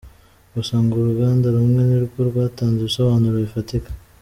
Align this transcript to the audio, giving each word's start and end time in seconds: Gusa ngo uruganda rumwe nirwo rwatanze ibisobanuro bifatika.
Gusa 0.55 0.73
ngo 0.83 0.93
uruganda 0.95 1.47
rumwe 1.55 1.81
nirwo 1.87 2.19
rwatanze 2.29 2.77
ibisobanuro 2.81 3.35
bifatika. 3.45 3.89